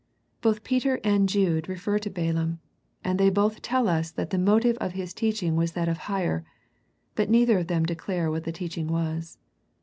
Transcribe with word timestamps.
Both 0.41 0.63
Peter 0.63 0.99
and 1.03 1.29
Jude 1.29 1.69
refer 1.69 1.99
to 1.99 2.09
Balaam, 2.09 2.59
and 3.03 3.19
they 3.19 3.29
both 3.29 3.61
tell 3.61 3.87
us 3.87 4.09
that 4.09 4.31
the 4.31 4.39
motive 4.39 4.75
of 4.81 4.93
his 4.93 5.13
teaching 5.13 5.55
was 5.55 5.73
that 5.73 5.87
of 5.87 5.99
hire, 6.09 6.43
but 7.13 7.29
neither 7.29 7.59
of 7.59 7.67
them 7.67 7.85
declare 7.85 8.31
what 8.31 8.43
the 8.45 8.51
teaching 8.51 8.87
was. 8.87 9.37